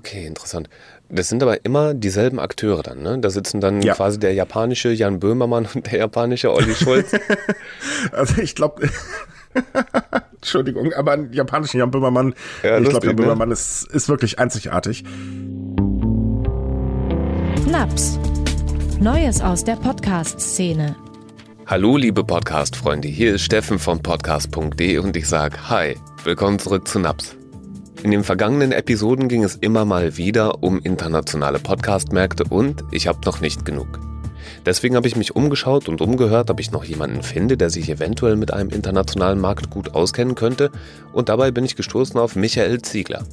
[0.00, 0.68] okay, interessant.
[1.08, 3.18] Das sind aber immer dieselben Akteure dann, ne?
[3.18, 3.94] Da sitzen dann Ja.
[3.94, 7.12] quasi der japanische Jan Böhmermann und der japanische Olli Schulz.
[8.12, 8.88] Also ich glaube,
[10.36, 13.22] Entschuldigung, aber einen japanischen Jan Böhmermann, Ja, ich glaube, Jan ne?
[13.22, 15.04] Böhmermann ist, ist wirklich einzigartig.
[17.66, 18.18] Naps.
[19.00, 20.96] Neues aus der Podcast-Szene.
[21.66, 26.98] Hallo, liebe Podcast-Freunde, hier ist Steffen von podcast.de und ich sag Hi, willkommen zurück zu
[26.98, 27.36] Naps.
[28.02, 33.18] In den vergangenen Episoden ging es immer mal wieder um internationale Podcast-Märkte und ich habe
[33.26, 34.00] noch nicht genug.
[34.64, 38.36] Deswegen habe ich mich umgeschaut und umgehört, ob ich noch jemanden finde, der sich eventuell
[38.36, 40.70] mit einem internationalen Markt gut auskennen könnte
[41.12, 43.26] und dabei bin ich gestoßen auf Michael Ziegler.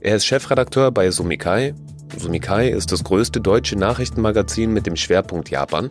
[0.00, 1.74] Er ist Chefredakteur bei Sumikai.
[2.16, 5.90] Sumikai ist das größte deutsche Nachrichtenmagazin mit dem Schwerpunkt Japan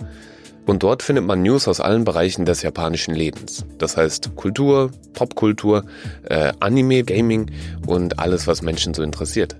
[0.65, 3.65] und dort findet man News aus allen Bereichen des japanischen Lebens.
[3.77, 5.85] Das heißt Kultur, Popkultur,
[6.23, 7.51] äh, Anime, Gaming
[7.87, 9.55] und alles, was Menschen so interessiert.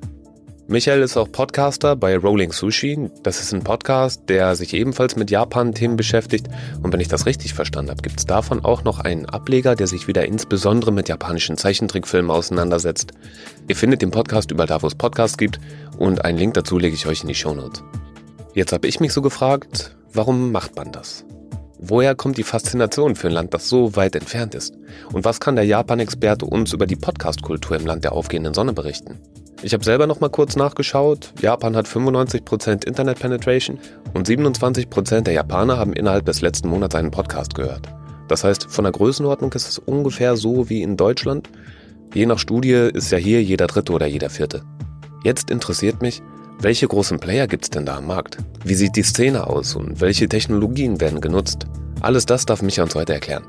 [0.72, 3.10] Michael ist auch Podcaster bei Rolling Sushi.
[3.24, 6.48] Das ist ein Podcast, der sich ebenfalls mit Japan-Themen beschäftigt.
[6.82, 9.88] Und wenn ich das richtig verstanden habe, gibt es davon auch noch einen Ableger, der
[9.88, 13.12] sich wieder insbesondere mit japanischen Zeichentrickfilmen auseinandersetzt.
[13.68, 15.60] Ihr findet den Podcast überall da, wo es Podcasts gibt.
[15.98, 17.84] Und einen Link dazu lege ich euch in die Shownotes.
[18.54, 21.26] Jetzt habe ich mich so gefragt, warum macht man das?
[21.80, 24.76] Woher kommt die Faszination für ein Land, das so weit entfernt ist?
[25.14, 29.20] Und was kann der Japan-Experte uns über die Podcast-Kultur im Land der aufgehenden Sonne berichten?
[29.64, 31.34] Ich habe selber noch mal kurz nachgeschaut.
[31.40, 33.80] Japan hat 95% Internet-Penetration
[34.14, 37.88] und 27% der Japaner haben innerhalb des letzten Monats einen Podcast gehört.
[38.28, 41.50] Das heißt, von der Größenordnung ist es ungefähr so wie in Deutschland.
[42.14, 44.64] Je nach Studie ist ja hier jeder dritte oder jeder vierte.
[45.24, 46.22] Jetzt interessiert mich,
[46.64, 48.38] welche großen Player gibt's denn da am Markt?
[48.64, 51.66] Wie sieht die Szene aus und welche Technologien werden genutzt?
[52.02, 53.44] Alles das darf Micha uns heute erklären.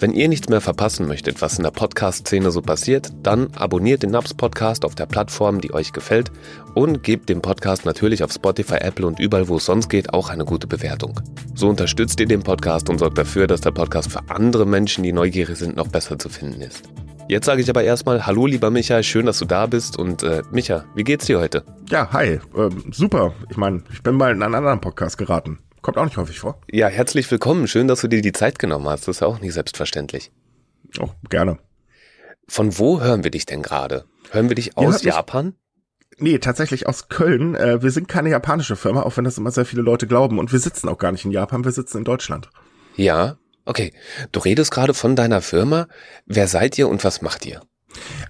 [0.00, 4.10] Wenn ihr nichts mehr verpassen möchtet, was in der Podcast-Szene so passiert, dann abonniert den
[4.10, 6.30] Naps Podcast auf der Plattform, die euch gefällt
[6.74, 10.28] und gebt dem Podcast natürlich auf Spotify, Apple und überall, wo es sonst geht, auch
[10.28, 11.20] eine gute Bewertung.
[11.54, 15.12] So unterstützt ihr den Podcast und sorgt dafür, dass der Podcast für andere Menschen, die
[15.12, 16.88] neugierig sind, noch besser zu finden ist.
[17.28, 20.42] Jetzt sage ich aber erstmal Hallo, lieber Micha, schön, dass du da bist und äh,
[20.50, 21.62] Micha, wie geht's dir heute?
[21.90, 23.34] Ja, hi, ähm, super.
[23.50, 25.58] Ich meine, ich bin mal in einen anderen Podcast geraten.
[25.82, 26.58] Kommt auch nicht häufig vor.
[26.70, 27.68] Ja, herzlich willkommen.
[27.68, 29.06] Schön, dass du dir die Zeit genommen hast.
[29.06, 30.32] Das ist ja auch nicht selbstverständlich.
[30.98, 31.58] Auch gerne.
[32.48, 34.04] Von wo hören wir dich denn gerade?
[34.30, 35.54] Hören wir dich aus mich- Japan?
[36.16, 37.54] Nee, tatsächlich aus Köln.
[37.54, 40.38] Äh, wir sind keine japanische Firma, auch wenn das immer sehr viele Leute glauben.
[40.38, 42.48] Und wir sitzen auch gar nicht in Japan, wir sitzen in Deutschland.
[42.96, 43.36] Ja.
[43.68, 43.92] Okay.
[44.32, 45.88] Du redest gerade von deiner Firma.
[46.24, 47.60] Wer seid ihr und was macht ihr?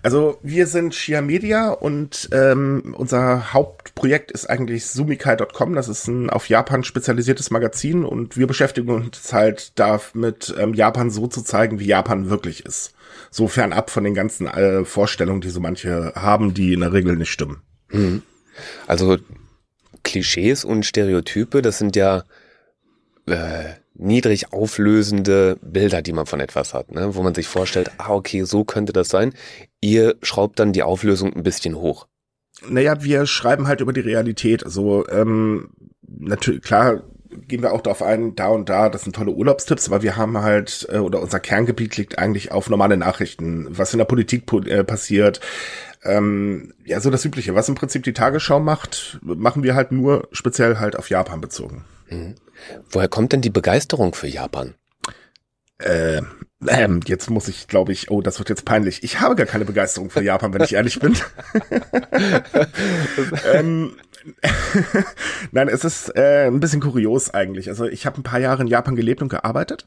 [0.03, 5.77] Also wir sind Shia Media und ähm, unser Hauptprojekt ist eigentlich sumikai.com.
[5.77, 11.09] Das ist ein auf Japan spezialisiertes Magazin und wir beschäftigen uns halt damit, ähm, Japan
[11.09, 12.95] so zu zeigen, wie Japan wirklich ist.
[13.31, 17.15] So fernab von den ganzen äh, Vorstellungen, die so manche haben, die in der Regel
[17.15, 17.63] nicht stimmen.
[18.89, 19.19] Also
[20.03, 22.25] Klischees und Stereotype, das sind ja
[23.27, 27.15] äh, niedrig auflösende Bilder, die man von etwas hat, ne?
[27.15, 29.35] wo man sich vorstellt, ah okay, so könnte das sein.
[29.81, 32.07] Ihr schraubt dann die Auflösung ein bisschen hoch.
[32.69, 34.65] Naja, wir schreiben halt über die Realität.
[34.65, 35.71] Also ähm,
[36.03, 37.03] natürlich, klar
[37.47, 40.39] gehen wir auch darauf ein, da und da, das sind tolle Urlaubstipps, aber wir haben
[40.39, 44.61] halt, äh, oder unser Kerngebiet liegt eigentlich auf normale Nachrichten, was in der Politik po-
[44.63, 45.41] äh, passiert.
[46.05, 47.55] Ähm, ja, so das Übliche.
[47.55, 51.85] Was im Prinzip die Tagesschau macht, machen wir halt nur speziell halt auf Japan bezogen.
[52.91, 54.75] Woher kommt denn die Begeisterung für Japan?
[55.79, 56.23] Äh,
[56.67, 59.05] ähm, jetzt muss ich, glaube ich, oh, das wird jetzt peinlich.
[59.05, 61.15] Ich habe gar keine Begeisterung für Japan, wenn ich ehrlich bin.
[63.53, 63.93] ähm,
[65.53, 67.69] Nein, es ist äh, ein bisschen kurios eigentlich.
[67.69, 69.87] Also ich habe ein paar Jahre in Japan gelebt und gearbeitet.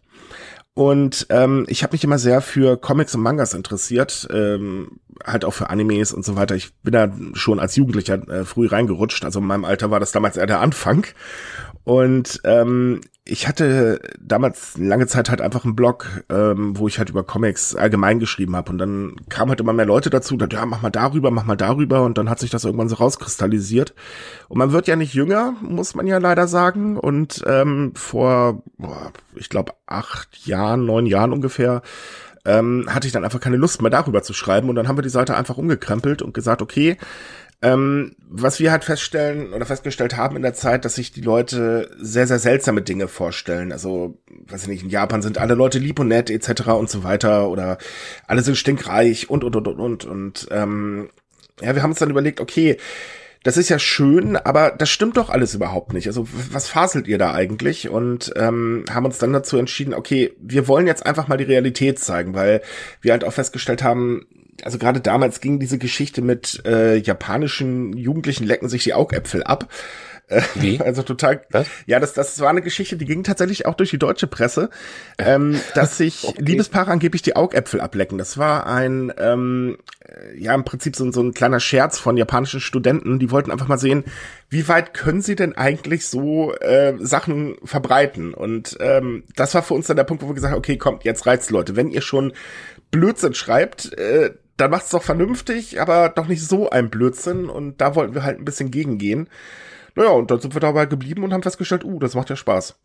[0.74, 5.54] Und ähm, ich habe mich immer sehr für Comics und Mangas interessiert, ähm, halt auch
[5.54, 6.56] für Animes und so weiter.
[6.56, 9.26] Ich bin da schon als Jugendlicher äh, früh reingerutscht.
[9.26, 11.06] Also in meinem Alter war das damals eher der Anfang.
[11.84, 17.10] Und ähm, ich hatte damals lange Zeit halt einfach einen Blog, ähm, wo ich halt
[17.10, 18.72] über Comics allgemein geschrieben habe.
[18.72, 21.56] Und dann kamen halt immer mehr Leute dazu, da, ja, mach mal darüber, mach mal
[21.56, 22.04] darüber.
[22.04, 23.94] Und dann hat sich das irgendwann so rauskristallisiert.
[24.48, 26.98] Und man wird ja nicht jünger, muss man ja leider sagen.
[26.98, 31.84] Und ähm, vor, boah, ich glaube, acht Jahren, neun Jahren ungefähr,
[32.44, 34.68] ähm, hatte ich dann einfach keine Lust mehr darüber zu schreiben.
[34.68, 36.98] Und dann haben wir die Seite einfach umgekrempelt und gesagt, okay,
[37.62, 41.92] ähm, was wir halt feststellen oder festgestellt haben in der Zeit, dass sich die Leute
[42.00, 43.72] sehr, sehr seltsame Dinge vorstellen.
[43.72, 44.18] Also,
[44.48, 46.70] weiß ich nicht, in Japan sind alle Leute lieb und nett etc.
[46.70, 47.78] und so weiter oder
[48.28, 50.06] alle sind stinkreich und, und, und, und, und.
[50.06, 51.10] Und ähm,
[51.62, 52.78] ja, wir haben uns dann überlegt, okay,
[53.44, 56.08] das ist ja schön, aber das stimmt doch alles überhaupt nicht.
[56.08, 57.90] Also was faselt ihr da eigentlich?
[57.90, 62.00] Und ähm, haben uns dann dazu entschieden, okay, wir wollen jetzt einfach mal die Realität
[62.00, 62.62] zeigen, weil
[63.02, 64.28] wir halt auch festgestellt haben,
[64.64, 69.68] also gerade damals ging diese Geschichte mit äh, japanischen Jugendlichen lecken sich die Augäpfel ab.
[70.56, 70.80] Wie?
[70.92, 71.42] Also total.
[71.52, 71.68] Was?
[71.86, 74.70] Ja, das, das war eine Geschichte, die ging tatsächlich auch durch die deutsche Presse,
[75.18, 76.42] ähm, dass sich okay.
[76.42, 78.18] Liebespaare angeblich die Augäpfel ablecken.
[78.18, 79.78] Das war ein, ähm,
[80.36, 83.20] ja, im Prinzip so, so ein kleiner Scherz von japanischen Studenten.
[83.20, 84.04] Die wollten einfach mal sehen,
[84.50, 88.34] wie weit können sie denn eigentlich so äh, Sachen verbreiten?
[88.34, 91.04] Und ähm, das war für uns dann der Punkt, wo wir gesagt haben, okay, kommt,
[91.04, 91.76] jetzt reizt Leute.
[91.76, 92.34] Wenn ihr schon
[92.90, 94.32] Blödsinn schreibt, äh,
[94.62, 97.50] dann macht's doch vernünftig, aber doch nicht so ein Blödsinn.
[97.50, 99.28] Und da wollten wir halt ein bisschen gegengehen.
[99.96, 102.76] Naja, und dann sind wir dabei geblieben und haben festgestellt, uh, das macht ja Spaß.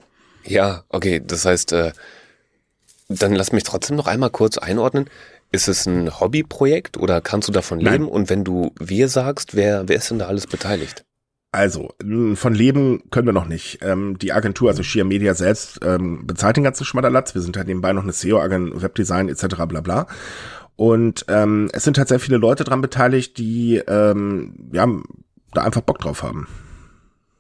[0.45, 1.93] Ja, okay, das heißt, äh,
[3.09, 5.09] dann lass mich trotzdem noch einmal kurz einordnen.
[5.53, 8.05] Ist es ein Hobbyprojekt oder kannst du davon leben?
[8.05, 8.13] Nein.
[8.13, 11.05] Und wenn du wir sagst, wer, wer ist denn da alles beteiligt?
[11.53, 11.95] Also,
[12.35, 13.79] von leben können wir noch nicht.
[13.83, 17.35] Ähm, die Agentur, also Sheer Media selbst, ähm, bezahlt den ganzen Schmadderlatz.
[17.35, 19.47] Wir sind halt nebenbei noch eine SEO-Agentur, Webdesign etc.
[19.67, 20.07] bla bla.
[20.77, 24.87] Und ähm, es sind halt sehr viele Leute dran beteiligt, die ähm, ja,
[25.53, 26.47] da einfach Bock drauf haben.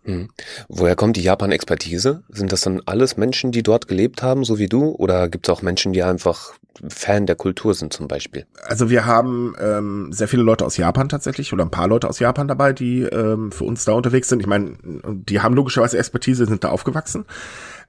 [0.04, 0.28] Mhm.
[0.68, 2.22] Woher kommt die Japan-Expertise?
[2.28, 4.90] Sind das dann alles Menschen, die dort gelebt haben, so wie du?
[4.90, 6.52] Oder gibt es auch Menschen, die einfach
[6.88, 8.46] Fan der Kultur sind zum Beispiel?
[8.66, 12.20] Also wir haben ähm, sehr viele Leute aus Japan tatsächlich oder ein paar Leute aus
[12.20, 14.40] Japan dabei, die ähm, für uns da unterwegs sind.
[14.40, 17.24] Ich meine, die haben logischerweise Expertise, sind da aufgewachsen.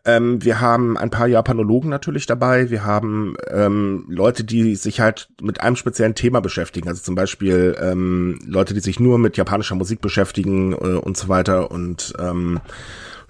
[0.08, 2.70] Ähm, wir haben ein paar Japanologen natürlich dabei.
[2.70, 6.88] Wir haben ähm, Leute, die sich halt mit einem speziellen Thema beschäftigen.
[6.88, 11.28] Also zum Beispiel ähm, Leute, die sich nur mit japanischer Musik beschäftigen äh, und so
[11.28, 11.72] weiter.
[11.72, 12.62] Und ähm,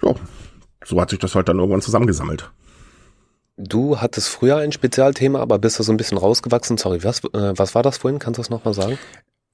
[0.04, 0.14] ja,
[0.84, 2.48] so hat sich das halt dann irgendwann zusammengesammelt.
[3.56, 6.78] Du hattest früher ein Spezialthema, aber bist da so ein bisschen rausgewachsen.
[6.78, 8.20] Sorry, was, äh, was war das vorhin?
[8.20, 8.98] Kannst du das nochmal sagen?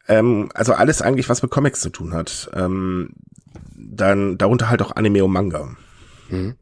[0.09, 2.50] Ähm, also alles eigentlich, was mit Comics zu tun hat.
[2.53, 3.15] Ähm,
[3.75, 5.75] dann darunter halt auch Anime und Manga.
[6.29, 6.56] Mhm.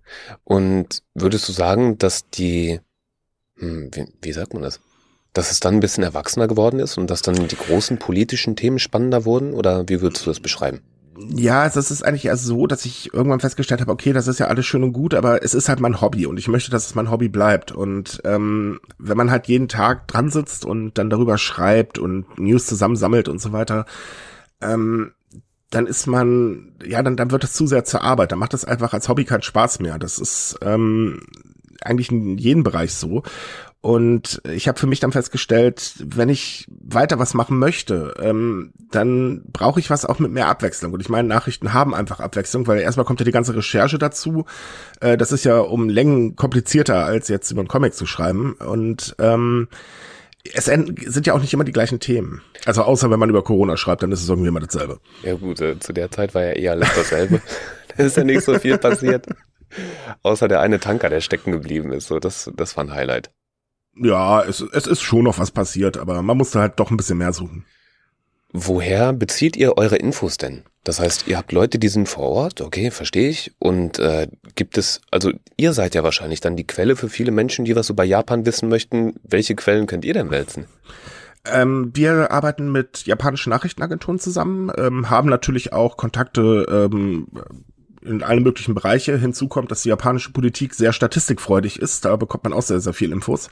[0.44, 2.80] Und würdest du sagen, dass die,
[3.56, 4.80] hm, wie, wie sagt man das?
[5.32, 8.78] Dass es dann ein bisschen erwachsener geworden ist und dass dann die großen politischen Themen
[8.78, 9.54] spannender wurden?
[9.54, 10.82] Oder wie würdest du das beschreiben?
[11.18, 14.46] Ja, es ist eigentlich eher so, dass ich irgendwann festgestellt habe, okay, das ist ja
[14.46, 16.94] alles schön und gut, aber es ist halt mein Hobby und ich möchte, dass es
[16.94, 17.70] mein Hobby bleibt.
[17.70, 22.66] Und ähm, wenn man halt jeden Tag dran sitzt und dann darüber schreibt und News
[22.66, 23.84] zusammensammelt und so weiter,
[24.62, 25.12] ähm,
[25.72, 28.30] dann ist man, ja, dann, dann wird es zu sehr zur Arbeit.
[28.32, 29.98] Dann macht es einfach als Hobby keinen Spaß mehr.
[29.98, 31.22] Das ist ähm,
[31.80, 33.22] eigentlich in jedem Bereich so.
[33.80, 39.42] Und ich habe für mich dann festgestellt, wenn ich weiter was machen möchte, ähm, dann
[39.52, 40.92] brauche ich was auch mit mehr Abwechslung.
[40.92, 44.44] Und ich meine, Nachrichten haben einfach Abwechslung, weil erstmal kommt ja die ganze Recherche dazu.
[45.00, 48.52] Äh, das ist ja um Längen komplizierter, als jetzt über einen Comic zu schreiben.
[48.52, 49.66] Und ähm,
[50.54, 52.42] es sind ja auch nicht immer die gleichen Themen.
[52.64, 55.00] Also außer wenn man über Corona schreibt, dann ist es irgendwie immer dasselbe.
[55.22, 57.40] Ja gut, äh, zu der Zeit war ja eher alles dasselbe.
[57.96, 59.26] da ist ja nicht so viel passiert.
[60.22, 62.08] Außer der eine Tanker, der stecken geblieben ist.
[62.08, 63.30] So, das, das war ein Highlight.
[63.94, 67.18] Ja, es, es ist schon noch was passiert, aber man musste halt doch ein bisschen
[67.18, 67.64] mehr suchen.
[68.52, 70.62] Woher bezieht ihr eure Infos denn?
[70.84, 73.52] Das heißt, ihr habt Leute, die sind vor Ort, okay, verstehe ich.
[73.58, 77.64] Und äh, gibt es, also ihr seid ja wahrscheinlich dann die Quelle für viele Menschen,
[77.64, 79.14] die was über Japan wissen möchten.
[79.22, 80.66] Welche Quellen könnt ihr denn wälzen?
[81.44, 87.28] Ähm, wir arbeiten mit japanischen Nachrichtenagenturen zusammen, ähm, haben natürlich auch Kontakte ähm,
[88.04, 89.16] in alle möglichen Bereiche.
[89.16, 92.04] Hinzu kommt, dass die japanische Politik sehr statistikfreudig ist.
[92.04, 93.50] Da bekommt man auch sehr, sehr viel Infos.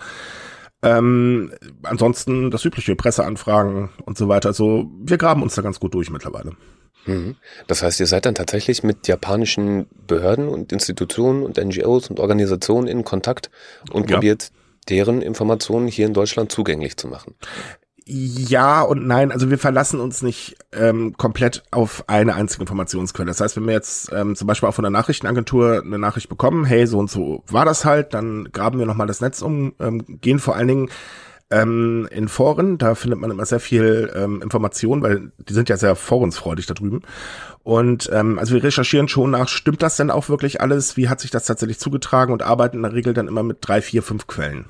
[0.83, 4.49] Ähm, ansonsten das übliche Presseanfragen und so weiter.
[4.49, 6.53] Also wir graben uns da ganz gut durch mittlerweile.
[7.07, 7.37] Mhm.
[7.67, 12.89] Das heißt, ihr seid dann tatsächlich mit japanischen Behörden und Institutionen und NGOs und Organisationen
[12.89, 13.51] in Kontakt
[13.91, 14.17] und ja.
[14.17, 14.53] probiert
[14.89, 17.35] deren Informationen hier in Deutschland zugänglich zu machen.
[18.07, 23.29] Ja und nein, also wir verlassen uns nicht ähm, komplett auf eine einzige Informationsquelle.
[23.29, 26.65] Das heißt, wenn wir jetzt ähm, zum Beispiel auch von der Nachrichtenagentur eine Nachricht bekommen,
[26.65, 30.21] hey, so und so war das halt, dann graben wir nochmal das Netz um, ähm,
[30.21, 30.91] gehen vor allen Dingen
[31.51, 35.77] ähm, in Foren, da findet man immer sehr viel ähm, Information, weil die sind ja
[35.77, 37.03] sehr forensfreudig da drüben.
[37.63, 40.97] Und ähm, also wir recherchieren schon nach, stimmt das denn auch wirklich alles?
[40.97, 43.83] Wie hat sich das tatsächlich zugetragen und arbeiten in der Regel dann immer mit drei,
[43.83, 44.65] vier, fünf Quellen.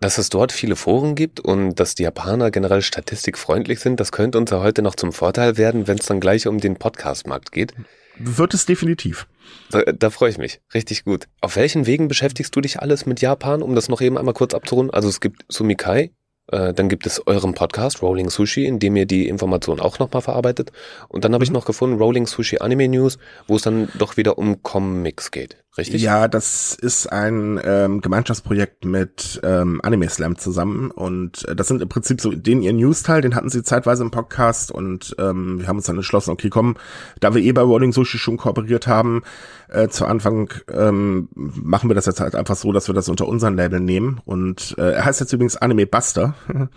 [0.00, 4.38] Dass es dort viele Foren gibt und dass die Japaner generell statistikfreundlich sind, das könnte
[4.38, 7.72] uns ja heute noch zum Vorteil werden, wenn es dann gleich um den Podcastmarkt geht.
[8.18, 9.26] Wird es definitiv.
[9.70, 10.60] Da, da freue ich mich.
[10.72, 11.26] Richtig gut.
[11.40, 14.54] Auf welchen Wegen beschäftigst du dich alles mit Japan, um das noch eben einmal kurz
[14.54, 14.94] abzurunden?
[14.94, 16.12] Also es gibt Sumikai,
[16.48, 20.22] äh, dann gibt es euren Podcast Rolling Sushi, in dem ihr die Information auch nochmal
[20.22, 20.70] verarbeitet.
[21.08, 21.54] Und dann habe ich mhm.
[21.54, 25.63] noch gefunden Rolling Sushi Anime News, wo es dann doch wieder um Comics geht.
[25.76, 26.02] Richtig?
[26.02, 31.82] Ja, das ist ein ähm, Gemeinschaftsprojekt mit ähm, Anime Slam zusammen und äh, das sind
[31.82, 35.66] im Prinzip so den ihr News-Teil, den hatten sie zeitweise im Podcast und ähm, wir
[35.66, 36.76] haben uns dann entschlossen, okay, komm,
[37.18, 39.22] da wir eh bei Rolling Sushi schon kooperiert haben,
[39.68, 43.26] äh, zu Anfang ähm, machen wir das jetzt halt einfach so, dass wir das unter
[43.26, 46.34] unseren Label nehmen und äh, er heißt jetzt übrigens Anime Buster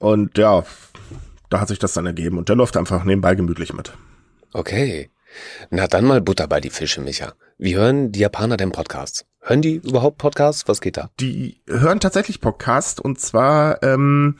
[0.00, 0.64] Und ja,
[1.50, 3.92] da hat sich das dann ergeben und der läuft einfach nebenbei gemütlich mit.
[4.52, 5.10] Okay.
[5.70, 7.34] Na dann mal Butter bei die Fische, Micha.
[7.58, 9.24] Wie hören die Japaner denn Podcasts?
[9.40, 10.68] Hören die überhaupt Podcasts?
[10.68, 11.10] Was geht da?
[11.20, 14.36] Die hören tatsächlich Podcast und zwar, ähm,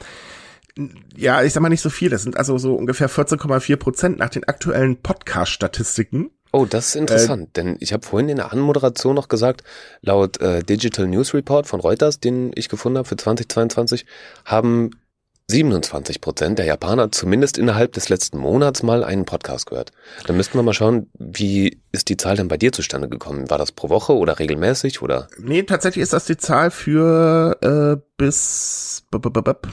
[1.16, 2.10] ja, ich sag mal nicht so viel.
[2.10, 6.30] Das sind also so ungefähr 14,4 Prozent nach den aktuellen Podcast-Statistiken.
[6.52, 9.62] Oh, das ist interessant, äh, denn ich habe vorhin in der Anmoderation noch gesagt,
[10.00, 14.04] laut äh, Digital News Report von Reuters, den ich gefunden habe für 2022,
[14.44, 14.90] haben
[15.50, 19.90] 27 Prozent der Japaner zumindest innerhalb des letzten Monats mal einen Podcast gehört.
[20.26, 23.50] Dann müssten wir mal schauen, wie ist die Zahl denn bei dir zustande gekommen?
[23.50, 25.28] War das pro Woche oder regelmäßig oder?
[25.38, 29.04] Nee, tatsächlich ist das die Zahl für äh, bis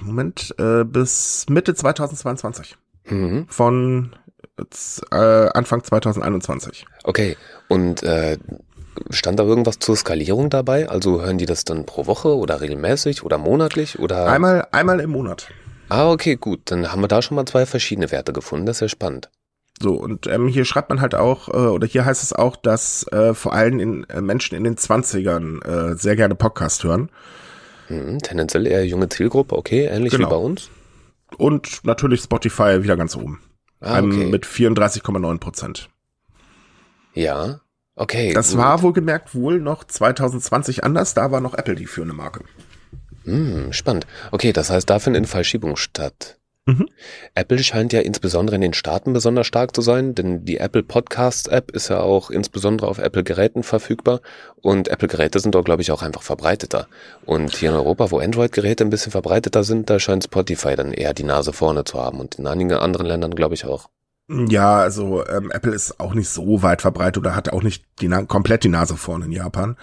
[0.01, 3.45] Moment äh, bis Mitte 2022 mhm.
[3.47, 4.15] von
[5.11, 6.85] äh, Anfang 2021.
[7.03, 8.37] Okay und äh,
[9.09, 10.89] stand da irgendwas zur Skalierung dabei?
[10.89, 14.27] Also hören die das dann pro Woche oder regelmäßig oder monatlich oder?
[14.27, 15.49] Einmal einmal im Monat.
[15.89, 16.61] Ah, okay, gut.
[16.65, 18.65] Dann haben wir da schon mal zwei verschiedene Werte gefunden.
[18.65, 19.29] Das ist ja spannend.
[19.79, 23.05] So, und ähm, hier schreibt man halt auch, äh, oder hier heißt es auch, dass
[23.11, 27.09] äh, vor allem in, äh, Menschen in den Zwanzigern äh, sehr gerne Podcast hören.
[27.87, 30.27] Hm, tendenziell eher junge Zielgruppe, okay, ähnlich genau.
[30.27, 30.69] wie bei uns.
[31.37, 33.41] Und natürlich Spotify wieder ganz oben.
[33.79, 34.23] Ah, okay.
[34.23, 35.89] Ähm, mit 34,9 Prozent.
[37.13, 37.61] Ja,
[37.95, 38.33] okay.
[38.33, 38.59] Das gut.
[38.59, 42.41] war wohlgemerkt wohl noch 2020 anders, da war noch Apple die führende Marke.
[43.27, 44.07] Hm, spannend.
[44.31, 46.37] Okay, das heißt, da finden Verschiebungen statt.
[46.65, 46.87] Mhm.
[47.33, 51.47] Apple scheint ja insbesondere in den Staaten besonders stark zu sein, denn die Apple Podcasts
[51.47, 54.21] App ist ja auch insbesondere auf Apple Geräten verfügbar
[54.61, 56.87] und Apple Geräte sind dort, glaube ich, auch einfach verbreiteter.
[57.25, 60.93] Und hier in Europa, wo Android Geräte ein bisschen verbreiteter sind, da scheint Spotify dann
[60.93, 63.89] eher die Nase vorne zu haben und in einigen anderen Ländern, glaube ich, auch.
[64.29, 68.09] Ja, also ähm, Apple ist auch nicht so weit verbreitet oder hat auch nicht die
[68.27, 69.77] komplett die Nase vorne in Japan.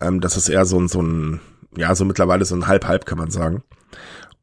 [0.00, 1.40] Ähm, das ist eher so ein, so ein
[1.76, 3.62] ja, so mittlerweile so ein Halb-Halb, kann man sagen.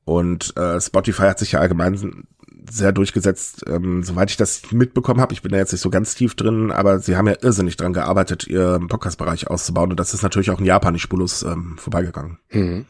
[0.06, 2.26] Und äh, Spotify hat sich ja allgemein
[2.70, 5.34] sehr durchgesetzt, ähm, soweit ich das mitbekommen habe.
[5.34, 7.94] Ich bin da jetzt nicht so ganz tief drin, aber sie haben ja irrsinnig dran
[7.94, 9.92] gearbeitet, ihren Podcast-Bereich auszubauen.
[9.92, 12.40] Und das ist natürlich auch in Japan nicht spurlos ähm, vorbeigegangen.
[12.50, 12.86] Hm.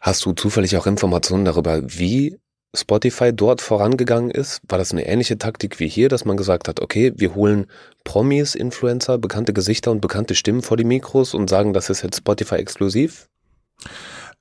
[0.00, 2.38] Hast du zufällig auch Informationen darüber, wie
[2.74, 4.60] Spotify dort vorangegangen ist?
[4.68, 7.66] War das eine ähnliche Taktik wie hier, dass man gesagt hat, okay, wir holen
[8.04, 12.18] Promis, Influencer, bekannte Gesichter und bekannte Stimmen vor die Mikros und sagen, das ist jetzt
[12.18, 13.28] Spotify exklusiv?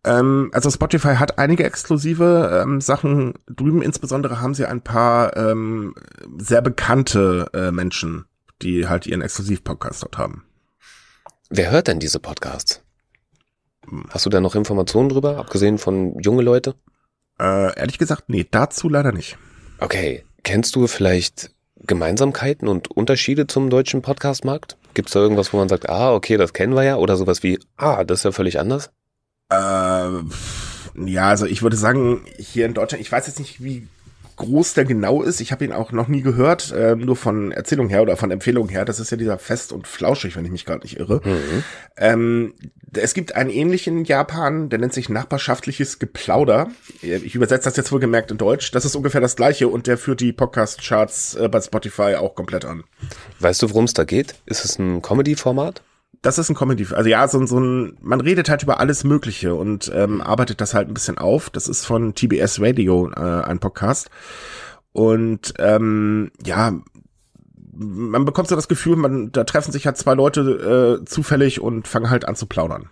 [0.03, 3.81] Ähm, also Spotify hat einige exklusive ähm, Sachen drüben.
[3.81, 5.93] Insbesondere haben sie ein paar ähm,
[6.37, 8.25] sehr bekannte äh, Menschen,
[8.61, 10.45] die halt ihren Exklusiv-Podcast dort haben.
[11.49, 12.81] Wer hört denn diese Podcasts?
[14.09, 16.75] Hast du da noch Informationen drüber, abgesehen von junge Leute?
[17.39, 19.37] Äh, ehrlich gesagt, nee, dazu leider nicht.
[19.79, 20.23] Okay.
[20.43, 24.77] Kennst du vielleicht Gemeinsamkeiten und Unterschiede zum deutschen Podcastmarkt?
[24.93, 27.43] Gibt es da irgendwas, wo man sagt, ah, okay, das kennen wir ja, oder sowas
[27.43, 28.91] wie, ah, das ist ja völlig anders?
[29.51, 33.87] Äh, ja, also ich würde sagen, hier in Deutschland, ich weiß jetzt nicht, wie
[34.41, 35.39] groß der genau ist.
[35.39, 38.69] Ich habe ihn auch noch nie gehört, äh, nur von Erzählung her oder von Empfehlung
[38.69, 38.85] her.
[38.85, 41.21] Das ist ja dieser fest und flauschig, wenn ich mich gerade nicht irre.
[41.23, 41.63] Mhm.
[41.97, 42.53] Ähm,
[42.93, 46.69] es gibt einen ähnlichen in Japan, der nennt sich nachbarschaftliches Geplauder.
[47.01, 48.71] Ich übersetze das jetzt wohl gemerkt in Deutsch.
[48.71, 52.65] Das ist ungefähr das gleiche und der führt die Podcast-Charts äh, bei Spotify auch komplett
[52.65, 52.83] an.
[53.39, 54.35] Weißt du, worum es da geht?
[54.45, 55.83] Ist es ein Comedy-Format?
[56.21, 59.55] Das ist ein Comedy, also ja, so, so ein, man redet halt über alles Mögliche
[59.55, 61.49] und ähm, arbeitet das halt ein bisschen auf.
[61.49, 64.09] Das ist von TBS Radio äh, ein Podcast.
[64.93, 66.73] Und ähm, ja,
[67.73, 71.87] man bekommt so das Gefühl, man, da treffen sich halt zwei Leute äh, zufällig und
[71.87, 72.89] fangen halt an zu plaudern.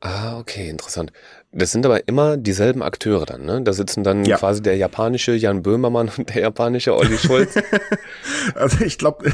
[0.00, 1.12] Ah, okay, interessant.
[1.52, 3.62] Das sind aber immer dieselben Akteure dann, ne?
[3.62, 4.36] Da sitzen dann ja.
[4.36, 7.54] quasi der japanische Jan Böhmermann und der japanische Olli Schulz.
[8.54, 9.32] also ich glaube,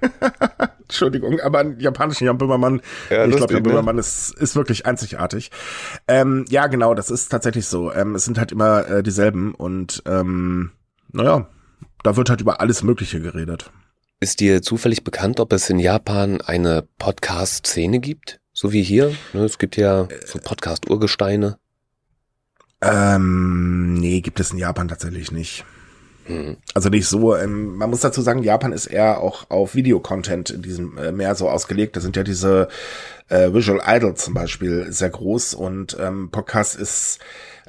[0.82, 3.68] Entschuldigung, aber einen japanischen Jan Böhmermann, ja, ich glaube, Jan ne?
[3.68, 5.50] Böhmermann ist, ist wirklich einzigartig.
[6.06, 7.92] Ähm, ja, genau, das ist tatsächlich so.
[7.92, 10.70] Ähm, es sind halt immer äh, dieselben und ähm,
[11.12, 11.48] naja,
[12.02, 13.70] da wird halt über alles Mögliche geredet.
[14.20, 18.40] Ist dir zufällig bekannt, ob es in Japan eine Podcast-Szene gibt?
[18.52, 19.14] So wie hier?
[19.32, 21.58] Ne, es gibt ja so Podcast-Urgesteine.
[22.80, 25.64] Ähm, nee, gibt es in Japan tatsächlich nicht.
[26.74, 30.62] Also nicht so, ähm, man muss dazu sagen, Japan ist eher auch auf Videocontent in
[30.62, 31.96] diesem äh, mehr so ausgelegt.
[31.96, 32.68] Da sind ja diese
[33.28, 37.18] äh, Visual Idols zum Beispiel sehr groß und ähm, Podcast ist,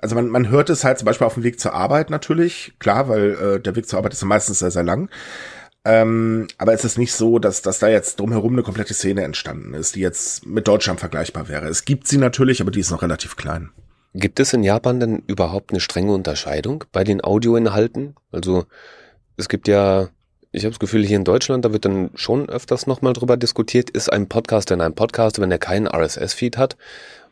[0.02, 3.10] also man, man hört es halt zum Beispiel auf dem Weg zur Arbeit natürlich, klar,
[3.10, 5.10] weil äh, der Weg zur Arbeit ist meistens sehr, sehr lang.
[5.86, 9.74] Ähm, aber es ist nicht so, dass, dass da jetzt drumherum eine komplette Szene entstanden
[9.74, 11.68] ist, die jetzt mit Deutschland vergleichbar wäre.
[11.68, 13.70] Es gibt sie natürlich, aber die ist noch relativ klein.
[14.14, 18.16] Gibt es in Japan denn überhaupt eine strenge Unterscheidung bei den Audioinhalten?
[18.32, 18.66] Also
[19.38, 20.10] es gibt ja,
[20.52, 23.90] ich habe das Gefühl, hier in Deutschland, da wird dann schon öfters nochmal drüber diskutiert,
[23.92, 26.76] ist ein Podcast denn ein Podcast, wenn er keinen RSS-Feed hat?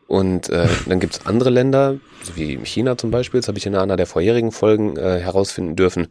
[0.08, 3.76] Und äh, dann gibt's andere Länder, so wie China zum Beispiel, das habe ich in
[3.76, 6.08] einer der vorherigen Folgen äh, herausfinden dürfen.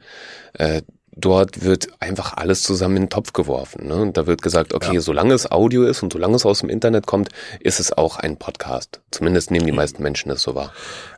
[0.54, 0.82] Äh,
[1.16, 3.88] dort wird einfach alles zusammen in den Topf geworfen.
[3.88, 3.96] Ne?
[3.96, 5.00] Und da wird gesagt, okay, ja.
[5.00, 7.30] solange es Audio ist und solange es aus dem Internet kommt,
[7.60, 9.00] ist es auch ein Podcast.
[9.10, 10.72] Zumindest nehmen die meisten Menschen es so wahr.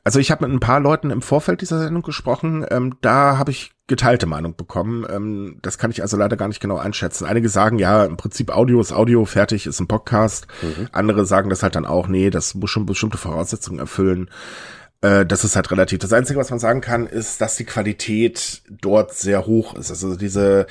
[0.04, 2.64] Also ich habe mit ein paar Leuten im Vorfeld dieser Sendung gesprochen.
[2.70, 5.04] Ähm, da habe ich geteilte Meinung bekommen.
[5.10, 7.26] Ähm, das kann ich also leider gar nicht genau einschätzen.
[7.26, 10.46] Einige sagen, ja, im Prinzip Audio ist Audio, fertig ist ein Podcast.
[10.62, 10.88] Mhm.
[10.92, 14.30] Andere sagen das halt dann auch, nee, das muss schon bestimmte Voraussetzungen erfüllen.
[15.00, 16.00] Äh, das ist halt relativ.
[16.00, 19.90] Das Einzige, was man sagen kann, ist, dass die Qualität dort sehr hoch ist.
[19.90, 20.66] Also diese,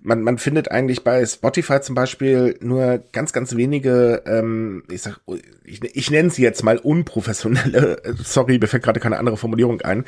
[0.00, 5.20] man, man findet eigentlich bei Spotify zum Beispiel nur ganz, ganz wenige, ähm, ich sag,
[5.64, 10.04] ich, ich nenne sie jetzt mal unprofessionelle, sorry, mir fällt gerade keine andere Formulierung ein,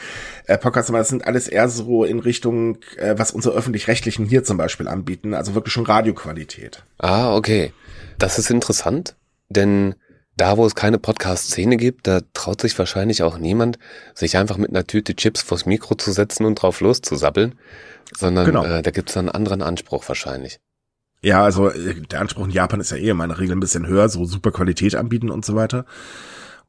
[0.46, 4.44] äh, Podcasts, aber das sind alles eher so in Richtung, äh, was unsere öffentlich-rechtlichen hier
[4.44, 6.84] zum Beispiel anbieten, also wirklich schon Radioqualität.
[6.98, 7.72] Ah, okay.
[8.18, 9.14] Das ist interessant,
[9.48, 9.94] denn
[10.40, 13.78] da, wo es keine Podcast-Szene gibt, da traut sich wahrscheinlich auch niemand,
[14.14, 17.54] sich einfach mit einer Tüte Chips vors Mikro zu setzen und drauf loszusappeln,
[18.16, 18.64] sondern genau.
[18.64, 20.60] äh, da gibt es einen anderen Anspruch wahrscheinlich.
[21.20, 23.86] Ja, also äh, der Anspruch in Japan ist ja eh in meiner Regel ein bisschen
[23.86, 25.84] höher, so super Qualität anbieten und so weiter.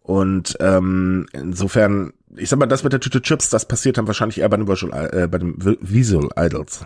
[0.02, 4.40] Und ähm, insofern, ich sag mal, das mit der Tüte Chips, das passiert dann wahrscheinlich
[4.40, 6.86] eher bei den Visual, äh, bei den Visual Idols.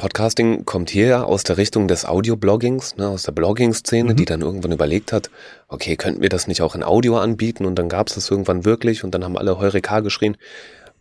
[0.00, 4.16] Podcasting kommt hier aus der Richtung des Audio-Bloggings, ne, aus der Blogging-Szene, mhm.
[4.16, 5.30] die dann irgendwann überlegt hat,
[5.68, 7.66] okay, könnten wir das nicht auch in Audio anbieten?
[7.66, 10.38] Und dann gab es das irgendwann wirklich und dann haben alle Heureka geschrien.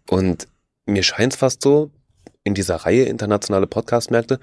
[0.09, 0.49] Und
[0.85, 1.91] mir scheint es fast so,
[2.43, 4.37] in dieser Reihe internationale Podcast-Märkte,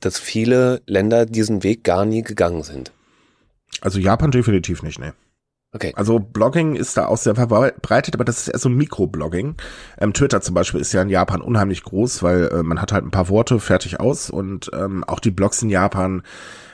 [0.00, 2.92] dass viele Länder diesen Weg gar nie gegangen sind.
[3.80, 5.14] Also Japan definitiv nicht, ne.
[5.74, 5.92] Okay.
[5.96, 9.56] Also Blogging ist da auch sehr verbreitet, aber das ist eher so Mikroblogging.
[9.98, 13.04] Ähm, Twitter zum Beispiel ist ja in Japan unheimlich groß, weil äh, man hat halt
[13.04, 16.22] ein paar Worte fertig aus und ähm, auch die Blogs in Japan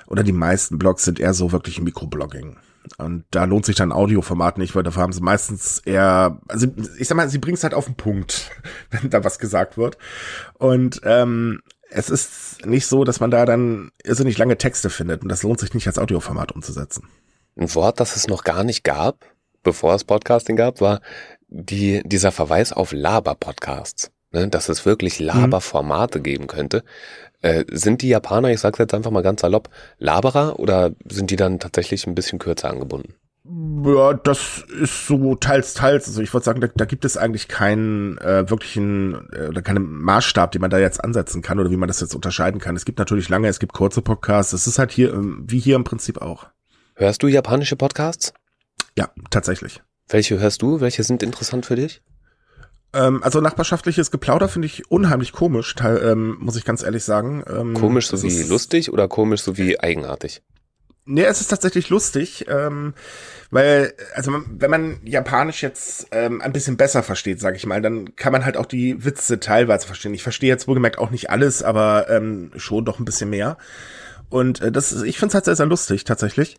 [0.07, 2.59] oder die meisten Blogs sind eher so wirklich Mikroblogging.
[2.99, 6.67] Und da lohnt sich dann Audioformat nicht, weil dafür haben sie meistens eher, also
[6.99, 8.51] ich sag mal, sie bringen es halt auf den Punkt,
[8.91, 9.97] wenn da was gesagt wird.
[10.59, 15.31] Und ähm, es ist nicht so, dass man da dann irrsinnig lange Texte findet und
[15.31, 17.05] das lohnt sich nicht als Audioformat umzusetzen.
[17.61, 19.27] Ein Wort, das es noch gar nicht gab,
[19.63, 21.01] bevor es Podcasting gab, war
[21.49, 24.11] die, dieser Verweis auf Laber-Podcasts.
[24.33, 25.27] Ne, dass es wirklich mhm.
[25.27, 26.85] Laberformate geben könnte.
[27.43, 29.69] Äh, sind die Japaner, ich sag's jetzt einfach mal ganz salopp,
[29.99, 33.15] Laberer oder sind die dann tatsächlich ein bisschen kürzer angebunden?
[33.85, 36.07] Ja, das ist so teils, teils.
[36.07, 39.91] Also ich würde sagen, da, da, gibt es eigentlich keinen äh, wirklichen äh, oder keinen
[39.91, 42.77] Maßstab, den man da jetzt ansetzen kann oder wie man das jetzt unterscheiden kann.
[42.77, 44.53] Es gibt natürlich lange, es gibt kurze Podcasts.
[44.53, 46.47] Es ist halt hier, ähm, wie hier im Prinzip auch.
[47.01, 48.35] Hörst du japanische Podcasts?
[48.95, 49.81] Ja, tatsächlich.
[50.11, 50.83] Welche hörst du?
[50.83, 52.03] Welche sind interessant für dich?
[52.93, 57.43] Ähm, also nachbarschaftliches Geplauder finde ich unheimlich komisch, ähm, muss ich ganz ehrlich sagen.
[57.49, 60.43] Ähm, komisch so wie lustig oder komisch so wie eigenartig?
[61.07, 62.93] Nee, es ist tatsächlich lustig, ähm,
[63.51, 68.15] weil, also wenn man Japanisch jetzt ähm, ein bisschen besser versteht, sage ich mal, dann
[68.15, 70.13] kann man halt auch die Witze teilweise verstehen.
[70.13, 73.57] Ich verstehe jetzt wohlgemerkt auch nicht alles, aber ähm, schon doch ein bisschen mehr.
[74.31, 76.57] Und äh, das ist, ich finde es halt sehr, sehr lustig tatsächlich.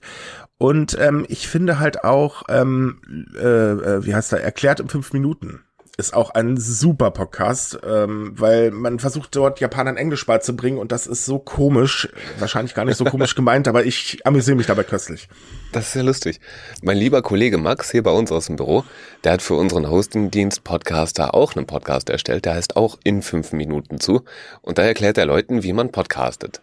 [0.57, 3.01] Und ähm, ich finde halt auch, ähm,
[3.36, 5.63] äh, äh, wie heißt er, erklärt in fünf Minuten
[6.01, 11.05] ist auch ein super Podcast, ähm, weil man versucht dort Japanern Englisch beizubringen und das
[11.05, 12.09] ist so komisch,
[12.39, 15.29] wahrscheinlich gar nicht so komisch gemeint, aber ich amüsiere mich dabei köstlich.
[15.71, 16.41] Das ist ja lustig.
[16.81, 18.83] Mein lieber Kollege Max hier bei uns aus dem Büro,
[19.23, 23.51] der hat für unseren Hostingdienst Podcaster auch einen Podcast erstellt, der heißt auch in fünf
[23.51, 24.23] Minuten zu
[24.63, 26.61] und da erklärt er Leuten, wie man podcastet.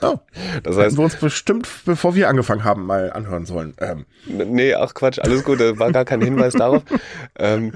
[0.00, 0.16] Oh,
[0.62, 3.74] das heißt, wir uns bestimmt, bevor wir angefangen haben, mal anhören sollen.
[3.80, 4.06] Ähm.
[4.24, 6.82] Nee, ach Quatsch, alles gut, da war gar kein Hinweis darauf.
[7.40, 7.74] Ähm,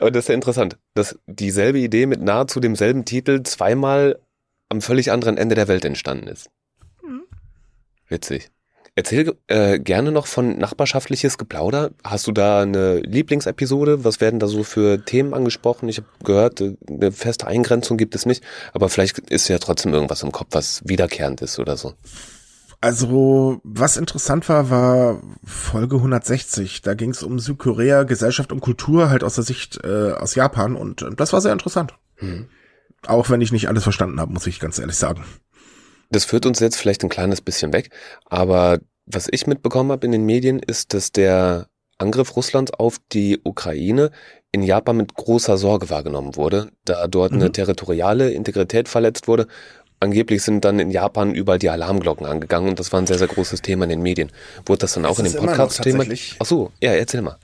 [0.00, 4.18] aber das ist ja interessant, dass dieselbe Idee mit nahezu demselben Titel zweimal
[4.68, 6.50] am völlig anderen Ende der Welt entstanden ist.
[7.02, 7.22] Mhm.
[8.08, 8.50] Witzig.
[8.98, 11.90] Erzähl äh, gerne noch von nachbarschaftliches Geplauder.
[12.02, 14.04] Hast du da eine Lieblingsepisode?
[14.04, 15.90] Was werden da so für Themen angesprochen?
[15.90, 20.22] Ich habe gehört, eine feste Eingrenzung gibt es nicht, aber vielleicht ist ja trotzdem irgendwas
[20.22, 21.92] im Kopf, was wiederkehrend ist oder so.
[22.80, 26.82] Also, was interessant war, war Folge 160.
[26.82, 30.76] Da ging es um Südkorea, Gesellschaft und Kultur, halt aus der Sicht äh, aus Japan
[30.76, 31.94] und, und das war sehr interessant.
[32.20, 32.48] Mhm.
[33.06, 35.24] Auch wenn ich nicht alles verstanden habe, muss ich ganz ehrlich sagen.
[36.10, 37.90] Das führt uns jetzt vielleicht ein kleines bisschen weg,
[38.26, 43.40] aber was ich mitbekommen habe in den Medien, ist, dass der Angriff Russlands auf die
[43.44, 44.10] Ukraine
[44.52, 47.40] in Japan mit großer Sorge wahrgenommen wurde, da dort mhm.
[47.40, 49.46] eine territoriale Integrität verletzt wurde
[50.00, 53.28] angeblich sind dann in Japan überall die Alarmglocken angegangen und das war ein sehr, sehr
[53.28, 54.30] großes Thema in den Medien.
[54.64, 56.04] Wurde das dann auch das in dem Podcast Thema?
[56.38, 57.38] Ach so, ja, erzähl mal.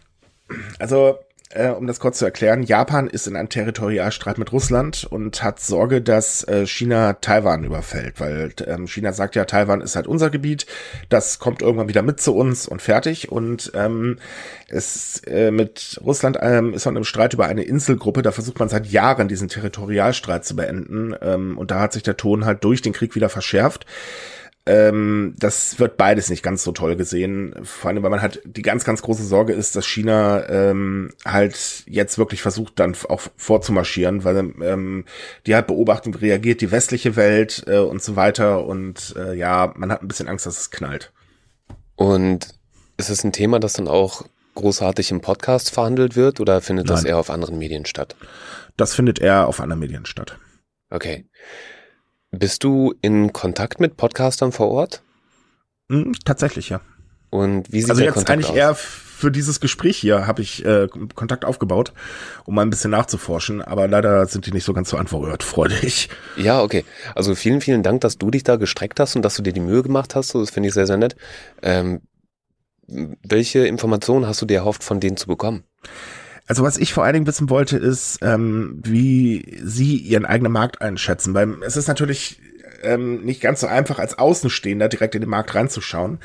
[0.79, 1.19] Also
[1.55, 5.61] äh, um das kurz zu erklären, Japan ist in einem Territorialstreit mit Russland und hat
[5.61, 10.31] Sorge, dass äh, China Taiwan überfällt, weil ähm, China sagt ja, Taiwan ist halt unser
[10.31, 10.67] Gebiet,
[11.09, 13.31] das kommt irgendwann wieder mit zu uns und fertig.
[13.31, 14.19] Und ähm,
[14.69, 18.69] es äh, mit Russland ähm, ist man im Streit über eine Inselgruppe, da versucht man
[18.69, 21.15] seit Jahren diesen Territorialstreit zu beenden.
[21.21, 23.87] Ähm, und da hat sich der Ton halt durch den Krieg wieder verschärft
[24.65, 27.55] ähm, das wird beides nicht ganz so toll gesehen.
[27.65, 31.83] Vor allem, weil man halt die ganz, ganz große Sorge ist, dass China ähm, halt
[31.87, 35.05] jetzt wirklich versucht, dann auch vorzumarschieren, weil ähm,
[35.47, 38.65] die halt beobachten, wie reagiert die westliche Welt äh, und so weiter.
[38.65, 41.13] Und äh, ja, man hat ein bisschen Angst, dass es knallt.
[41.97, 42.49] Und
[42.97, 46.97] ist es ein Thema, das dann auch großartig im Podcast verhandelt wird oder findet Nein.
[46.97, 48.15] das eher auf anderen Medien statt?
[48.77, 50.39] Das findet eher auf anderen Medien statt.
[50.91, 51.27] Okay.
[52.35, 55.03] Bist du in Kontakt mit Podcastern vor Ort?
[55.89, 56.81] Mhm, tatsächlich, ja.
[57.29, 58.57] Und wie sieht Also der jetzt Kontakt eigentlich aus?
[58.57, 61.93] eher für dieses Gespräch hier habe ich äh, Kontakt aufgebaut,
[62.45, 66.09] um mal ein bisschen nachzuforschen, aber leider sind die nicht so ganz so antwortfreudig.
[66.37, 66.85] Ja, okay.
[67.15, 69.61] Also vielen, vielen Dank, dass du dich da gestreckt hast und dass du dir die
[69.61, 70.35] Mühe gemacht hast.
[70.35, 71.15] Das finde ich sehr, sehr nett.
[71.63, 72.01] Ähm,
[72.87, 75.65] welche Informationen hast du dir erhofft, von denen zu bekommen?
[76.47, 80.83] Also was ich vor allen Dingen wissen wollte, ist, ähm, wie Sie Ihren eigenen Markt
[80.83, 81.35] einschätzen.
[81.35, 82.41] Weil es ist natürlich
[82.83, 86.19] ähm, nicht ganz so einfach, als Außenstehender direkt in den Markt reinzuschauen,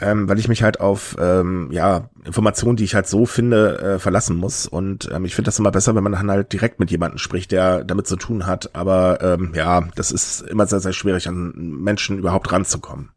[0.00, 3.98] ähm, weil ich mich halt auf ähm, ja Informationen, die ich halt so finde, äh,
[3.98, 4.66] verlassen muss.
[4.66, 7.52] Und ähm, ich finde das immer besser, wenn man dann halt direkt mit jemandem spricht,
[7.52, 8.74] der damit zu tun hat.
[8.74, 13.10] Aber ähm, ja, das ist immer sehr, sehr schwierig, an Menschen überhaupt ranzukommen.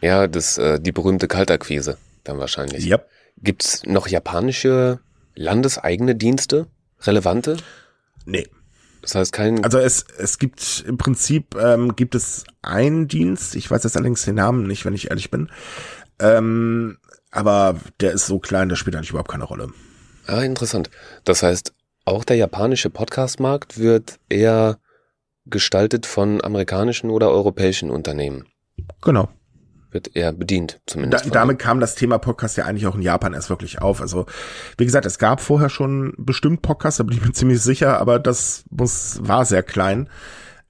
[0.00, 2.84] Ja, das äh, die berühmte Kaltakquise dann wahrscheinlich.
[2.84, 3.00] Ja.
[3.40, 4.98] Gibt's noch japanische
[5.38, 6.66] landeseigene Dienste,
[7.02, 7.56] relevante?
[8.26, 8.46] Nee.
[9.00, 9.64] Das heißt kein.
[9.64, 14.24] Also es, es gibt im Prinzip ähm, gibt es einen Dienst, ich weiß jetzt allerdings
[14.24, 15.50] den Namen nicht, wenn ich ehrlich bin.
[16.18, 16.98] Ähm,
[17.30, 19.68] aber der ist so klein, der spielt eigentlich überhaupt keine Rolle.
[20.26, 20.90] ah, interessant.
[21.24, 21.72] Das heißt,
[22.04, 24.78] auch der japanische Podcast-Markt wird eher
[25.46, 28.46] gestaltet von amerikanischen oder europäischen Unternehmen.
[29.00, 29.28] Genau.
[29.90, 31.26] Wird eher bedient, zumindest.
[31.26, 34.02] Da, damit kam das Thema Podcast ja eigentlich auch in Japan erst wirklich auf.
[34.02, 34.26] Also,
[34.76, 38.18] wie gesagt, es gab vorher schon bestimmt Podcasts, da bin ich mir ziemlich sicher, aber
[38.18, 40.10] das muss, war sehr klein,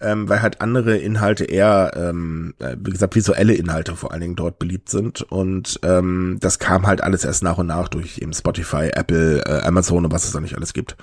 [0.01, 4.37] ähm, weil halt andere Inhalte eher, ähm, äh, wie gesagt, visuelle Inhalte vor allen Dingen
[4.37, 5.23] dort beliebt sind.
[5.23, 9.67] Und ähm, das kam halt alles erst nach und nach durch eben Spotify, Apple, äh,
[9.67, 10.97] Amazon und was es da nicht alles gibt.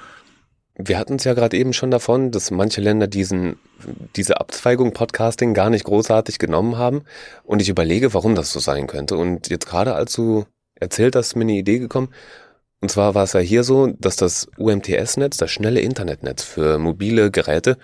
[0.77, 3.57] Wir hatten es ja gerade eben schon davon, dass manche Länder diesen,
[4.15, 7.03] diese Abzweigung Podcasting gar nicht großartig genommen haben.
[7.43, 9.15] Und ich überlege, warum das so sein könnte.
[9.15, 12.09] Und jetzt gerade als du erzählt hast, ist mir eine Idee gekommen.
[12.81, 17.31] Und zwar war es ja hier so, dass das UMTS-Netz, das schnelle Internetnetz für mobile
[17.31, 17.77] Geräte,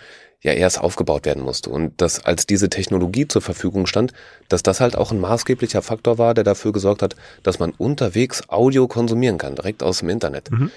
[0.44, 1.70] ja erst aufgebaut werden musste.
[1.70, 4.12] Und dass als diese Technologie zur Verfügung stand,
[4.50, 8.50] dass das halt auch ein maßgeblicher Faktor war, der dafür gesorgt hat, dass man unterwegs
[8.50, 10.52] Audio konsumieren kann, direkt aus dem Internet.
[10.52, 10.72] Mhm.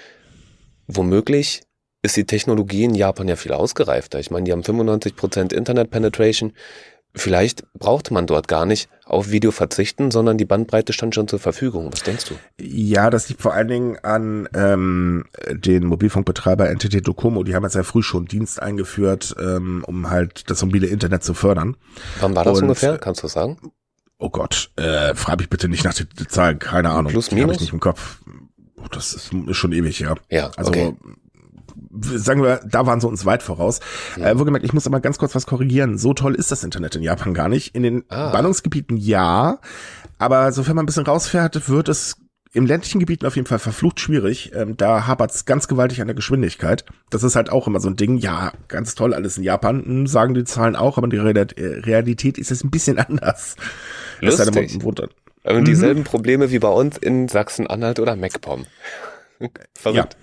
[0.87, 1.63] Womöglich
[2.05, 4.19] ist die Technologie in Japan ja viel ausgereifter.
[4.19, 6.53] Ich meine, die haben 95% Internet Penetration.
[7.17, 11.39] Vielleicht brauchte man dort gar nicht auf Video verzichten, sondern die Bandbreite stand schon zur
[11.39, 11.89] Verfügung.
[11.93, 12.35] Was denkst du?
[12.61, 17.43] Ja, das liegt vor allen Dingen an ähm, den Mobilfunkbetreiber NTT Docomo.
[17.43, 21.33] Die haben jetzt sehr früh schon Dienst eingeführt, ähm, um halt das mobile Internet zu
[21.33, 21.77] fördern.
[22.19, 22.97] Wann war das Und, ungefähr?
[22.97, 23.59] Kannst du das sagen?
[24.17, 27.13] Oh Gott, äh, frag mich bitte nicht nach den Zahlen, keine Ahnung.
[27.13, 27.55] Plus, Die hab minus?
[27.55, 28.19] ich nicht im Kopf.
[28.77, 30.15] Oh, das ist, ist schon ewig, ja.
[30.29, 30.93] Ja, Also okay.
[32.01, 33.79] Sagen wir, da waren sie uns weit voraus.
[34.17, 34.29] Ja.
[34.31, 35.97] Äh, wohlgemerkt, ich muss aber ganz kurz was korrigieren.
[35.97, 37.75] So toll ist das Internet in Japan gar nicht.
[37.75, 38.31] In den Ah.
[38.31, 39.59] Ballungsgebieten ja,
[40.17, 42.17] aber sofern man ein bisschen rausfährt, wird es
[42.53, 44.53] im ländlichen Gebieten auf jeden Fall verflucht schwierig.
[44.55, 46.85] Ähm, da hapert's ganz gewaltig an der Geschwindigkeit.
[47.09, 48.17] Das ist halt auch immer so ein Ding.
[48.17, 51.65] Ja, ganz toll alles in Japan, hm, sagen die Zahlen auch, aber die Real- äh,
[51.81, 53.57] Realität ist es ein bisschen anders.
[54.21, 54.79] Lustig.
[54.83, 55.01] Und
[55.61, 55.65] Mhm.
[55.65, 58.65] dieselben Probleme wie bei uns in Sachsen-Anhalt oder MacPom.
[59.77, 60.15] Verrückt.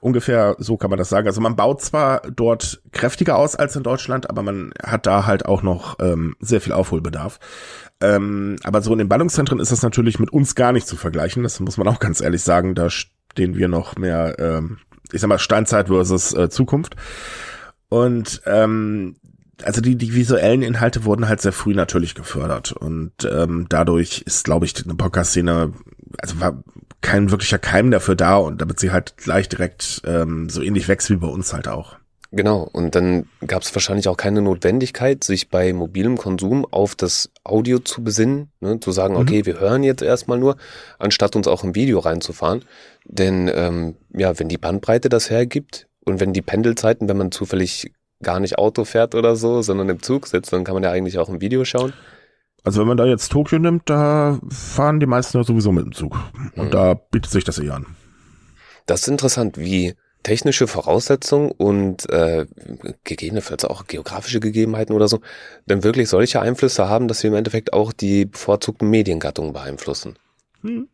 [0.00, 1.26] Ungefähr so kann man das sagen.
[1.26, 5.44] Also man baut zwar dort kräftiger aus als in Deutschland, aber man hat da halt
[5.44, 7.38] auch noch ähm, sehr viel Aufholbedarf.
[8.00, 11.42] Ähm, aber so in den Ballungszentren ist das natürlich mit uns gar nicht zu vergleichen.
[11.42, 12.74] Das muss man auch ganz ehrlich sagen.
[12.74, 14.78] Da stehen wir noch mehr, ähm,
[15.12, 16.96] ich sag mal, Steinzeit versus äh, Zukunft.
[17.90, 19.16] Und ähm,
[19.62, 22.72] also die, die visuellen Inhalte wurden halt sehr früh natürlich gefördert.
[22.72, 25.74] Und ähm, dadurch ist, glaube ich, eine Podcast-Szene,
[26.18, 26.62] also war
[27.00, 31.10] kein wirklicher Keim dafür da und damit sie halt gleich direkt ähm, so ähnlich wächst
[31.10, 31.96] wie bei uns halt auch.
[32.32, 37.30] Genau, und dann gab es wahrscheinlich auch keine Notwendigkeit, sich bei mobilem Konsum auf das
[37.42, 39.20] Audio zu besinnen, ne, zu sagen, Mhm.
[39.20, 40.56] okay, wir hören jetzt erstmal nur,
[41.00, 42.64] anstatt uns auch im Video reinzufahren.
[43.04, 47.90] Denn ähm, ja, wenn die Bandbreite das hergibt und wenn die Pendelzeiten, wenn man zufällig
[48.22, 51.18] gar nicht Auto fährt oder so, sondern im Zug sitzt, dann kann man ja eigentlich
[51.18, 51.94] auch im Video schauen.
[52.64, 55.92] Also wenn man da jetzt Tokio nimmt, da fahren die meisten ja sowieso mit dem
[55.92, 56.16] Zug.
[56.56, 56.70] Und Mhm.
[56.70, 57.86] da bietet sich das eher an.
[58.86, 62.46] Das ist interessant, wie technische Voraussetzungen und äh,
[63.04, 65.20] gegebenenfalls auch geografische Gegebenheiten oder so,
[65.66, 70.18] dann wirklich solche Einflüsse haben, dass sie im Endeffekt auch die bevorzugten Mediengattungen beeinflussen.
[70.60, 70.88] Hm.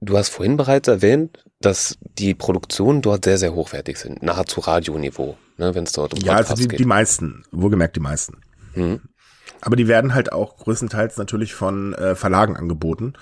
[0.00, 5.36] Du hast vorhin bereits erwähnt, dass die Produktionen dort sehr, sehr hochwertig sind, nahezu Radioniveau,
[5.56, 6.78] ne, wenn es dort um Ja, also die, geht.
[6.78, 8.40] die meisten, wohlgemerkt die meisten.
[8.74, 9.00] Hm.
[9.60, 13.14] Aber die werden halt auch größtenteils natürlich von äh, Verlagen angeboten.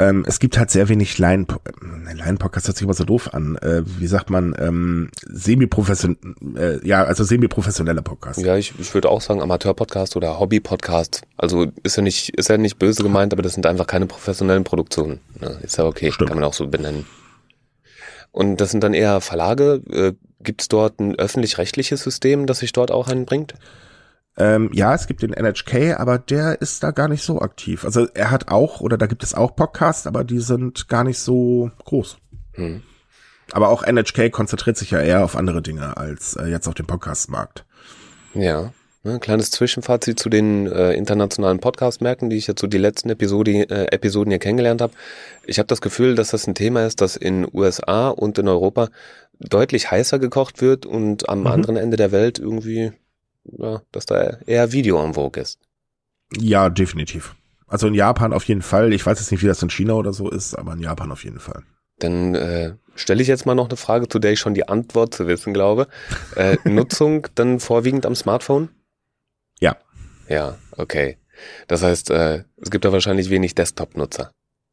[0.00, 3.56] Ähm, es gibt halt sehr wenig äh, Line-Podcast hört sich immer so doof an.
[3.56, 6.16] Äh, wie sagt man, ähm, semi-profession,
[6.56, 8.40] äh, ja, also semi-professionelle Podcasts.
[8.40, 11.22] Ja, ich, ich würde auch sagen Amateur-Podcast oder Hobby-Podcast.
[11.36, 14.62] Also ist ja nicht, ist ja nicht böse gemeint, aber das sind einfach keine professionellen
[14.62, 15.18] Produktionen.
[15.40, 16.30] Ja, ist ja okay, Stimmt.
[16.30, 17.04] kann man auch so benennen.
[18.30, 19.82] Und das sind dann eher Verlage.
[19.90, 23.54] Äh, Gibt es dort ein öffentlich-rechtliches System, das sich dort auch einbringt?
[24.38, 27.84] Ähm, ja, es gibt den NHK, aber der ist da gar nicht so aktiv.
[27.84, 31.18] Also er hat auch, oder da gibt es auch Podcasts, aber die sind gar nicht
[31.18, 32.18] so groß.
[32.52, 32.82] Hm.
[33.50, 36.86] Aber auch NHK konzentriert sich ja eher auf andere Dinge als äh, jetzt auf den
[36.86, 37.64] Podcast-Markt.
[38.34, 38.72] Ja.
[39.04, 43.10] Ein ne, kleines Zwischenfazit zu den äh, internationalen Podcast-Märkten, die ich jetzt so die letzten
[43.10, 44.92] Episode, äh, Episoden hier kennengelernt habe.
[45.46, 48.88] Ich habe das Gefühl, dass das ein Thema ist, das in USA und in Europa
[49.40, 51.46] deutlich heißer gekocht wird und am mhm.
[51.46, 52.92] anderen Ende der Welt irgendwie
[53.44, 55.58] ja, dass da eher Video am Vogue ist.
[56.36, 57.34] Ja, definitiv.
[57.66, 58.92] Also in Japan auf jeden Fall.
[58.92, 61.24] Ich weiß jetzt nicht, wie das in China oder so ist, aber in Japan auf
[61.24, 61.62] jeden Fall.
[61.98, 65.14] Dann äh, stelle ich jetzt mal noch eine Frage, zu der ich schon die Antwort
[65.14, 65.88] zu wissen glaube.
[66.36, 68.70] Äh, Nutzung dann vorwiegend am Smartphone?
[69.60, 69.76] Ja.
[70.28, 71.18] Ja, okay.
[71.66, 74.30] Das heißt, äh, es gibt da wahrscheinlich wenig Desktop-Nutzer.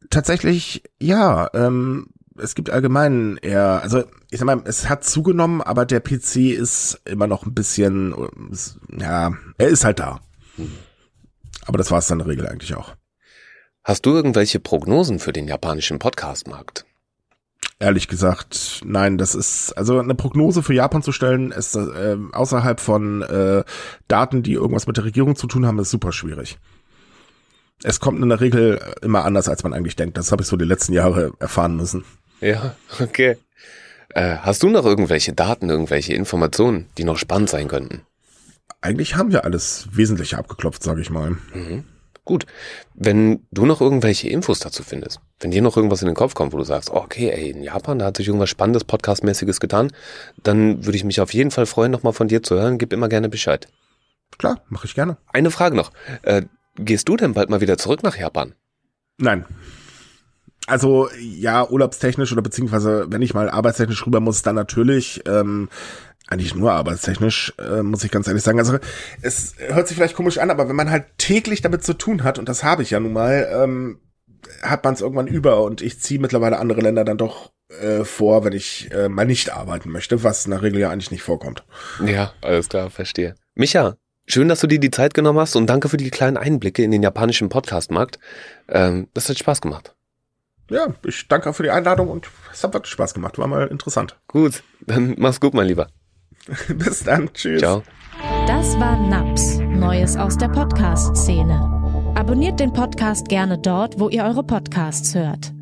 [0.09, 1.49] Tatsächlich, ja.
[1.53, 6.37] Ähm, es gibt allgemein eher, also ich sag mal, es hat zugenommen, aber der PC
[6.57, 8.13] ist immer noch ein bisschen,
[8.97, 10.19] ja, er ist halt da.
[11.65, 12.95] Aber das war es dann in der Regel eigentlich auch.
[13.83, 16.85] Hast du irgendwelche Prognosen für den japanischen Podcast-Markt?
[17.77, 22.79] Ehrlich gesagt, nein, das ist, also eine Prognose für Japan zu stellen, ist äh, außerhalb
[22.79, 23.63] von äh,
[24.07, 26.57] Daten, die irgendwas mit der Regierung zu tun haben, ist super schwierig.
[27.83, 30.17] Es kommt in der Regel immer anders, als man eigentlich denkt.
[30.17, 32.05] Das habe ich so die letzten Jahre erfahren müssen.
[32.41, 33.37] Ja, okay.
[34.09, 38.01] Äh, hast du noch irgendwelche Daten, irgendwelche Informationen, die noch spannend sein könnten?
[38.81, 41.31] Eigentlich haben wir alles Wesentliche abgeklopft, sage ich mal.
[41.53, 41.85] Mhm.
[42.23, 42.45] Gut.
[42.95, 46.53] Wenn du noch irgendwelche Infos dazu findest, wenn dir noch irgendwas in den Kopf kommt,
[46.53, 49.91] wo du sagst, oh, okay, ey, in Japan, da hat sich irgendwas Spannendes, Podcastmäßiges getan,
[50.41, 52.77] dann würde ich mich auf jeden Fall freuen, nochmal von dir zu hören.
[52.77, 53.67] Gib immer gerne Bescheid.
[54.37, 55.17] Klar, mache ich gerne.
[55.31, 55.91] Eine Frage noch.
[56.23, 56.43] Äh,
[56.75, 58.53] gehst du denn bald mal wieder zurück nach Japan?
[59.17, 59.45] Nein.
[60.67, 65.21] Also ja, urlaubstechnisch oder beziehungsweise wenn ich mal arbeitstechnisch rüber muss, dann natürlich.
[65.27, 65.69] Ähm,
[66.27, 68.59] eigentlich nur arbeitstechnisch, äh, muss ich ganz ehrlich sagen.
[68.59, 68.79] Also
[69.21, 72.39] es hört sich vielleicht komisch an, aber wenn man halt täglich damit zu tun hat,
[72.39, 73.99] und das habe ich ja nun mal, ähm,
[74.61, 78.43] hat man es irgendwann über und ich ziehe mittlerweile andere Länder dann doch äh, vor,
[78.43, 81.63] wenn ich äh, mal nicht arbeiten möchte, was in der Regel ja eigentlich nicht vorkommt.
[82.03, 83.35] Ja, alles klar, verstehe.
[83.53, 83.95] Micha,
[84.27, 86.91] schön, dass du dir die Zeit genommen hast und danke für die kleinen Einblicke in
[86.91, 88.19] den japanischen Podcastmarkt.
[88.67, 89.94] Ähm, das hat Spaß gemacht
[90.69, 93.37] ja, ich danke für die Einladung und es hat wirklich Spaß gemacht.
[93.37, 94.17] War mal interessant.
[94.27, 95.87] Gut, dann mach's gut, mein Lieber.
[96.67, 97.33] Bis dann.
[97.33, 97.61] Tschüss.
[97.61, 97.83] Ciao.
[98.47, 102.13] Das war NAPS, Neues aus der Podcast-Szene.
[102.15, 105.54] Abonniert den Podcast gerne dort, wo ihr eure Podcasts hört.